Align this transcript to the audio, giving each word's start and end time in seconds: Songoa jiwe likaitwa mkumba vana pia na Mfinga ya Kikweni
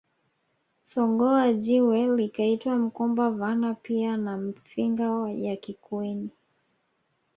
Songoa 0.83 1.53
jiwe 1.53 2.15
likaitwa 2.17 2.75
mkumba 2.75 3.29
vana 3.31 3.73
pia 3.73 4.17
na 4.17 4.37
Mfinga 4.37 5.29
ya 5.31 5.55
Kikweni 5.55 6.29